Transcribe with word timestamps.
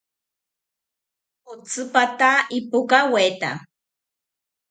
Otsipata 1.51 2.31
ipokaweta 2.57 3.51